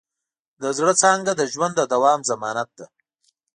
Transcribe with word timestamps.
د 0.61 0.63
زړۀ 0.77 0.91
څانګه 1.01 1.31
د 1.35 1.41
ژوند 1.53 1.73
د 1.77 1.81
دوام 1.93 2.19
ضمانت 2.29 2.69
ده. 2.77 2.85